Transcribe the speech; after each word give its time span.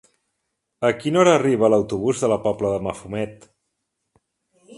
A 0.87 0.89
quina 1.01 1.21
hora 1.23 1.35
arriba 1.39 1.69
l'autobús 1.73 2.25
de 2.25 2.31
la 2.33 2.39
Pobla 2.47 2.73
de 2.73 2.83
Mafumet? 2.89 3.47